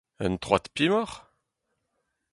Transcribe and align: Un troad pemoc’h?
Un 0.25 0.33
troad 0.43 0.65
pemoc’h? 0.75 1.15